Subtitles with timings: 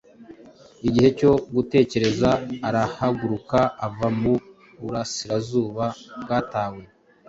[0.87, 2.29] igihe cyo gutekereza,
[2.67, 4.33] arahaguruka ava mu
[4.81, 5.85] burasirazuba
[6.21, 6.81] bwatawe,